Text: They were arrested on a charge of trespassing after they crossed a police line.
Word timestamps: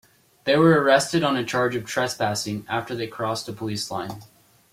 They 0.45 0.57
were 0.57 0.81
arrested 0.81 1.23
on 1.23 1.37
a 1.37 1.45
charge 1.45 1.75
of 1.75 1.85
trespassing 1.85 2.65
after 2.67 2.95
they 2.95 3.05
crossed 3.05 3.47
a 3.49 3.53
police 3.53 3.91
line. 3.91 4.23